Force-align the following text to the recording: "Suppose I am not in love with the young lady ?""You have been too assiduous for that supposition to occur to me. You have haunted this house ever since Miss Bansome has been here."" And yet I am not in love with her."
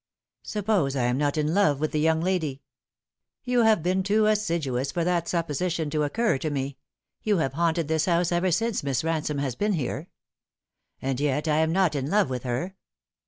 "Suppose 0.41 0.95
I 0.95 1.03
am 1.03 1.19
not 1.19 1.37
in 1.37 1.53
love 1.53 1.79
with 1.79 1.91
the 1.91 1.99
young 1.99 2.21
lady 2.21 2.63
?""You 3.45 3.59
have 3.61 3.83
been 3.83 4.01
too 4.01 4.25
assiduous 4.25 4.91
for 4.91 5.03
that 5.03 5.27
supposition 5.27 5.91
to 5.91 6.01
occur 6.01 6.39
to 6.39 6.49
me. 6.49 6.79
You 7.21 7.37
have 7.37 7.53
haunted 7.53 7.87
this 7.87 8.05
house 8.05 8.31
ever 8.31 8.49
since 8.49 8.81
Miss 8.81 9.03
Bansome 9.03 9.41
has 9.41 9.53
been 9.53 9.73
here."" 9.73 10.07
And 11.03 11.19
yet 11.19 11.47
I 11.47 11.57
am 11.57 11.71
not 11.71 11.93
in 11.93 12.09
love 12.09 12.31
with 12.31 12.41
her." 12.41 12.75